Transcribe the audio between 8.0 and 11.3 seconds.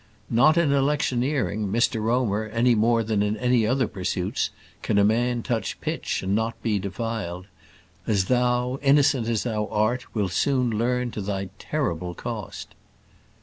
as thou, innocent as thou art, wilt soon learn to